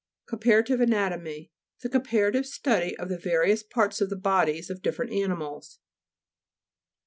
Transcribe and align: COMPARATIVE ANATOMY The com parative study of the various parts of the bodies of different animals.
COMPARATIVE 0.29 0.81
ANATOMY 0.81 1.51
The 1.83 1.89
com 1.89 2.01
parative 2.01 2.47
study 2.47 2.97
of 2.97 3.07
the 3.07 3.19
various 3.19 3.61
parts 3.61 4.01
of 4.01 4.09
the 4.09 4.15
bodies 4.15 4.71
of 4.71 4.81
different 4.81 5.13
animals. 5.13 5.77